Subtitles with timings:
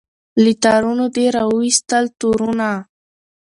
[0.43, 2.69] له تارونو دي را وایستل تورونه